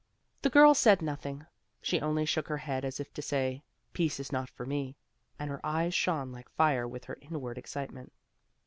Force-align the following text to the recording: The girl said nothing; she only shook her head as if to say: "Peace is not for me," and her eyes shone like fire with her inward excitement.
The 0.41 0.49
girl 0.49 0.73
said 0.73 1.03
nothing; 1.03 1.45
she 1.79 2.01
only 2.01 2.25
shook 2.25 2.47
her 2.47 2.57
head 2.57 2.83
as 2.83 2.99
if 2.99 3.13
to 3.13 3.21
say: 3.21 3.61
"Peace 3.93 4.19
is 4.19 4.31
not 4.31 4.49
for 4.49 4.65
me," 4.65 4.97
and 5.37 5.47
her 5.47 5.63
eyes 5.63 5.93
shone 5.93 6.31
like 6.31 6.49
fire 6.49 6.87
with 6.87 7.05
her 7.05 7.19
inward 7.21 7.59
excitement. 7.59 8.11